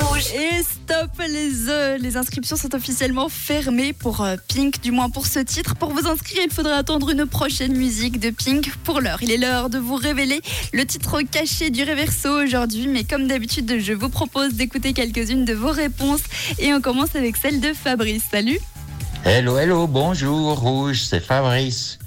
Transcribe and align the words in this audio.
Rouge. 0.00 0.32
Et 0.34 0.62
stop, 0.62 1.10
les, 1.28 1.68
euh, 1.68 1.98
les 1.98 2.16
inscriptions 2.16 2.56
sont 2.56 2.74
officiellement 2.74 3.28
fermées 3.28 3.92
pour 3.92 4.22
euh, 4.22 4.36
Pink, 4.48 4.80
du 4.80 4.92
moins 4.92 5.10
pour 5.10 5.26
ce 5.26 5.40
titre. 5.40 5.74
Pour 5.76 5.90
vous 5.90 6.06
inscrire, 6.08 6.40
il 6.44 6.50
faudra 6.50 6.76
attendre 6.76 7.10
une 7.10 7.26
prochaine 7.26 7.76
musique 7.76 8.18
de 8.18 8.30
Pink. 8.30 8.74
Pour 8.84 9.00
l'heure, 9.00 9.18
il 9.22 9.30
est 9.30 9.36
l'heure 9.36 9.68
de 9.68 9.78
vous 9.78 9.96
révéler 9.96 10.40
le 10.72 10.86
titre 10.86 11.20
caché 11.20 11.68
du 11.68 11.82
Réverso 11.82 12.30
aujourd'hui. 12.30 12.88
Mais 12.88 13.04
comme 13.04 13.26
d'habitude, 13.26 13.78
je 13.78 13.92
vous 13.92 14.08
propose 14.08 14.54
d'écouter 14.54 14.94
quelques-unes 14.94 15.44
de 15.44 15.52
vos 15.52 15.70
réponses. 15.70 16.22
Et 16.58 16.72
on 16.72 16.80
commence 16.80 17.14
avec 17.14 17.36
celle 17.36 17.60
de 17.60 17.74
Fabrice. 17.74 18.24
Salut 18.30 18.58
Hello, 19.24 19.58
hello, 19.58 19.86
bonjour, 19.86 20.58
Rouge, 20.58 21.02
c'est 21.02 21.20
Fabrice. 21.20 21.98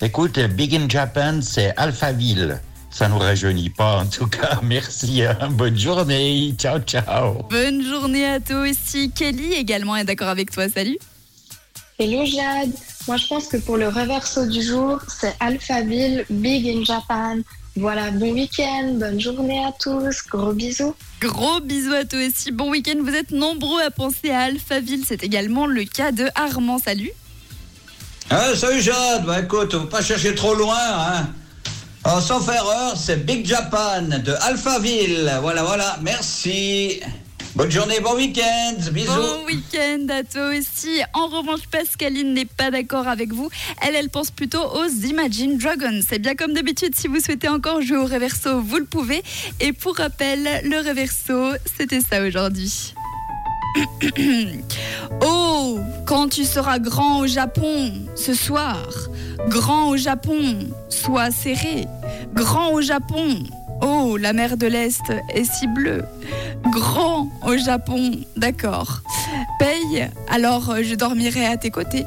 Écoute, 0.00 0.38
Big 0.38 0.74
in 0.74 0.88
Japan, 0.88 1.40
c'est 1.42 1.72
Alphaville. 1.76 2.60
Ça 2.96 3.08
nous 3.08 3.18
rajeunit 3.18 3.68
pas, 3.68 3.98
en 3.98 4.06
tout 4.06 4.26
cas. 4.26 4.58
Merci, 4.62 5.22
hein. 5.22 5.50
bonne 5.50 5.78
journée. 5.78 6.54
Ciao, 6.56 6.78
ciao. 6.78 7.42
Bonne 7.50 7.84
journée 7.84 8.24
à 8.24 8.40
toi 8.40 8.62
aussi. 8.70 9.10
Kelly 9.10 9.52
également 9.52 9.96
est 9.96 10.04
d'accord 10.04 10.28
avec 10.28 10.50
toi. 10.50 10.66
Salut 10.70 10.96
Hello 11.98 12.24
Jade, 12.24 12.72
moi 13.06 13.18
je 13.18 13.26
pense 13.26 13.48
que 13.48 13.58
pour 13.58 13.76
le 13.76 13.88
reverso 13.88 14.46
du 14.46 14.62
jour, 14.62 14.98
c'est 15.08 15.36
Alphaville, 15.40 16.24
Big 16.30 16.66
in 16.66 16.84
Japan. 16.84 17.40
Voilà, 17.76 18.10
bon 18.12 18.32
week-end, 18.32 18.94
bonne 18.94 19.20
journée 19.20 19.62
à 19.62 19.72
tous, 19.78 20.22
gros 20.30 20.54
bisous. 20.54 20.94
Gros 21.20 21.60
bisous 21.60 21.92
à 21.92 22.06
toi 22.06 22.18
aussi. 22.26 22.50
Bon 22.50 22.70
week-end. 22.70 22.96
Vous 23.02 23.14
êtes 23.14 23.30
nombreux 23.30 23.82
à 23.82 23.90
penser 23.90 24.30
à 24.30 24.44
Alphaville. 24.44 25.04
C'est 25.06 25.22
également 25.22 25.66
le 25.66 25.84
cas 25.84 26.12
de 26.12 26.28
Armand. 26.34 26.78
Salut 26.78 27.12
Ah, 28.30 28.56
salut 28.56 28.80
Jade, 28.80 29.26
bah 29.26 29.40
écoute, 29.40 29.72
faut 29.72 29.84
pas 29.84 30.00
chercher 30.00 30.34
trop 30.34 30.54
loin, 30.54 30.78
hein. 30.78 31.26
Alors, 32.08 32.22
sauf 32.22 32.48
erreur, 32.48 32.96
c'est 32.96 33.26
Big 33.26 33.44
Japan 33.44 34.02
de 34.02 34.32
Alphaville. 34.42 35.28
Voilà, 35.40 35.64
voilà, 35.64 35.98
merci. 36.02 37.00
Bonne 37.56 37.68
journée, 37.72 37.98
bon 37.98 38.14
week-end, 38.14 38.76
bisous. 38.92 39.10
Bon 39.10 39.44
week-end 39.44 40.06
à 40.10 40.22
toi 40.22 40.50
aussi. 40.56 41.00
En 41.14 41.26
revanche, 41.26 41.62
Pascaline 41.68 42.32
n'est 42.32 42.44
pas 42.44 42.70
d'accord 42.70 43.08
avec 43.08 43.32
vous. 43.32 43.50
Elle, 43.82 43.96
elle 43.96 44.08
pense 44.08 44.30
plutôt 44.30 44.62
aux 44.62 44.86
Imagine 44.86 45.58
Dragons. 45.58 46.00
C'est 46.08 46.20
bien 46.20 46.36
comme 46.36 46.52
d'habitude, 46.52 46.94
si 46.94 47.08
vous 47.08 47.18
souhaitez 47.18 47.48
encore 47.48 47.82
jouer 47.82 47.96
au 47.96 48.04
Reverso, 48.04 48.60
vous 48.60 48.76
le 48.76 48.84
pouvez. 48.84 49.24
Et 49.58 49.72
pour 49.72 49.96
rappel, 49.96 50.44
le 50.62 50.88
Reverso, 50.88 51.56
c'était 51.76 52.02
ça 52.02 52.22
aujourd'hui. 52.22 52.94
oh, 55.22 55.45
quand 56.04 56.28
tu 56.28 56.44
seras 56.44 56.78
grand 56.78 57.20
au 57.20 57.26
Japon 57.26 57.92
ce 58.14 58.34
soir, 58.34 58.78
grand 59.48 59.90
au 59.90 59.96
Japon, 59.96 60.58
sois 60.88 61.30
serré. 61.30 61.86
Grand 62.34 62.72
au 62.72 62.80
Japon, 62.80 63.38
oh, 63.82 64.16
la 64.16 64.32
mer 64.32 64.56
de 64.56 64.66
l'Est 64.66 65.02
est 65.34 65.44
si 65.44 65.66
bleue. 65.66 66.04
Grand 66.70 67.28
au 67.46 67.56
Japon, 67.56 68.12
d'accord. 68.36 69.02
Paye, 69.58 70.08
alors 70.28 70.70
euh, 70.70 70.82
je 70.82 70.94
dormirai 70.94 71.46
à 71.46 71.56
tes 71.56 71.70
côtés. 71.70 72.04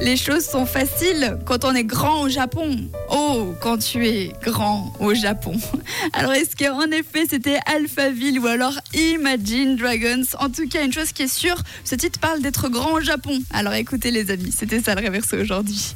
Les 0.00 0.16
choses 0.16 0.44
sont 0.44 0.66
faciles 0.66 1.38
quand 1.44 1.64
on 1.64 1.74
est 1.74 1.84
grand 1.84 2.22
au 2.22 2.28
Japon. 2.28 2.76
Oh, 3.10 3.54
quand 3.60 3.78
tu 3.78 4.06
es 4.06 4.32
grand 4.42 4.92
au 5.00 5.14
Japon. 5.14 5.54
Alors 6.12 6.32
est-ce 6.32 6.56
qu'en 6.56 6.90
effet 6.90 7.26
c'était 7.28 7.58
Alphaville 7.66 8.38
ou 8.38 8.46
alors 8.46 8.78
Imagine 8.94 9.76
Dragons? 9.76 10.24
En 10.38 10.50
tout 10.50 10.68
cas, 10.68 10.84
une 10.84 10.92
chose 10.92 11.12
qui 11.12 11.22
est 11.22 11.32
sûre, 11.32 11.62
ce 11.84 11.94
titre 11.94 12.18
parle 12.18 12.40
d'être 12.40 12.68
grand 12.68 12.92
au 12.92 13.00
Japon. 13.00 13.38
Alors 13.52 13.74
écoutez 13.74 14.10
les 14.10 14.30
amis, 14.30 14.52
c'était 14.56 14.80
ça 14.80 14.94
le 14.94 15.02
réverso 15.02 15.36
aujourd'hui. 15.36 15.94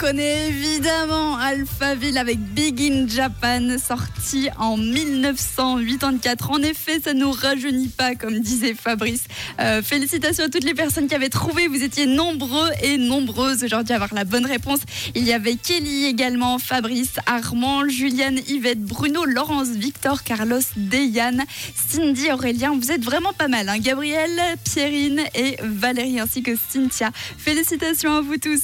Reconnaît 0.00 0.48
évidemment 0.48 1.36
Alphaville 1.36 2.16
avec 2.16 2.38
Big 2.38 2.80
in 2.80 3.06
Japan, 3.06 3.76
sorti 3.78 4.48
en 4.56 4.78
1984. 4.78 6.50
En 6.50 6.62
effet, 6.62 7.00
ça 7.04 7.12
nous 7.12 7.30
rajeunit 7.30 7.88
pas, 7.88 8.14
comme 8.14 8.40
disait 8.40 8.72
Fabrice. 8.72 9.24
Euh, 9.60 9.82
félicitations 9.82 10.44
à 10.44 10.48
toutes 10.48 10.64
les 10.64 10.72
personnes 10.72 11.06
qui 11.06 11.14
avaient 11.14 11.28
trouvé. 11.28 11.66
Vous 11.66 11.82
étiez 11.82 12.06
nombreux 12.06 12.70
et 12.82 12.96
nombreuses 12.96 13.62
aujourd'hui 13.62 13.92
à 13.92 13.96
avoir 13.96 14.14
la 14.14 14.24
bonne 14.24 14.46
réponse. 14.46 14.80
Il 15.14 15.24
y 15.24 15.34
avait 15.34 15.56
Kelly 15.56 16.06
également, 16.06 16.58
Fabrice, 16.58 17.16
Armand, 17.26 17.86
Juliane, 17.86 18.40
Yvette, 18.48 18.82
Bruno, 18.82 19.26
Laurence, 19.26 19.68
Victor, 19.68 20.22
Carlos, 20.22 20.60
Deyane, 20.76 21.44
Cindy, 21.74 22.32
Aurélien. 22.32 22.74
Vous 22.74 22.90
êtes 22.90 23.04
vraiment 23.04 23.34
pas 23.34 23.48
mal. 23.48 23.68
Hein 23.68 23.78
Gabriel, 23.78 24.30
Pierrine 24.64 25.20
et 25.34 25.56
Valérie 25.62 26.20
ainsi 26.20 26.42
que 26.42 26.52
Cynthia. 26.70 27.10
Félicitations 27.36 28.16
à 28.16 28.22
vous 28.22 28.38
tous. 28.38 28.62